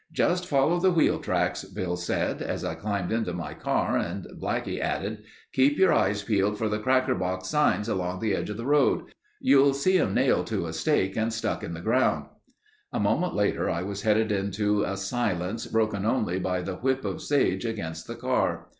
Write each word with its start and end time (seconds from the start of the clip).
"Just 0.11 0.47
follow 0.47 0.79
the 0.79 0.89
wheel 0.89 1.19
tracks," 1.19 1.63
Bill 1.63 1.95
said, 1.95 2.41
as 2.41 2.65
I 2.65 2.73
climbed 2.73 3.11
into 3.11 3.33
my 3.33 3.53
car 3.53 3.95
and 3.99 4.25
Blackie 4.39 4.79
added: 4.81 5.21
"Keep 5.53 5.77
your 5.77 5.93
eyes 5.93 6.23
peeled 6.23 6.57
for 6.57 6.67
the 6.67 6.79
cracker 6.79 7.13
box 7.13 7.49
signs 7.49 7.87
along 7.87 8.19
the 8.19 8.33
edge 8.33 8.49
of 8.49 8.57
the 8.57 8.65
road. 8.65 9.13
You'll 9.39 9.75
see 9.75 9.99
'em 9.99 10.15
nailed 10.15 10.47
to 10.47 10.65
a 10.65 10.73
stake 10.73 11.15
and 11.15 11.31
stuck 11.31 11.61
in 11.61 11.75
the 11.75 11.81
ground." 11.81 12.25
A 12.91 12.99
moment 12.99 13.35
later 13.35 13.69
I 13.69 13.83
was 13.83 14.01
headed 14.01 14.31
into 14.31 14.81
a 14.81 14.97
silence 14.97 15.67
broken 15.67 16.03
only 16.03 16.39
by 16.39 16.63
the 16.63 16.77
whip 16.77 17.05
of 17.05 17.21
sage 17.21 17.63
against 17.63 18.07
the 18.07 18.15
car. 18.15 18.69